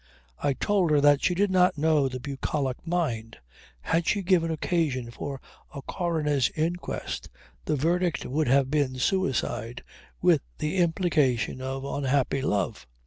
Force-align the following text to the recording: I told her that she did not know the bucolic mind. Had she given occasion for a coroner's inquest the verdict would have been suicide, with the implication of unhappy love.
I 0.41 0.53
told 0.53 0.89
her 0.89 0.99
that 0.99 1.23
she 1.23 1.35
did 1.35 1.51
not 1.51 1.77
know 1.77 2.09
the 2.09 2.19
bucolic 2.19 2.87
mind. 2.87 3.37
Had 3.81 4.07
she 4.07 4.23
given 4.23 4.49
occasion 4.49 5.11
for 5.11 5.39
a 5.75 5.83
coroner's 5.83 6.49
inquest 6.55 7.29
the 7.65 7.75
verdict 7.75 8.25
would 8.25 8.47
have 8.47 8.71
been 8.71 8.95
suicide, 8.97 9.83
with 10.19 10.41
the 10.57 10.77
implication 10.77 11.61
of 11.61 11.85
unhappy 11.85 12.41
love. 12.41 12.87